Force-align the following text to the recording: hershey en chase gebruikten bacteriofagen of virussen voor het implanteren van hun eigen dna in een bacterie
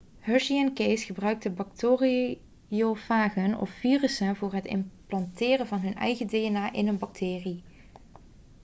hershey 0.19 0.57
en 0.57 0.71
chase 0.73 1.05
gebruikten 1.05 1.55
bacteriofagen 1.55 3.57
of 3.59 3.69
virussen 3.69 4.35
voor 4.35 4.53
het 4.53 4.65
implanteren 4.65 5.67
van 5.67 5.79
hun 5.79 5.95
eigen 5.95 6.27
dna 6.27 6.73
in 6.73 6.87
een 6.87 6.97
bacterie 6.97 7.63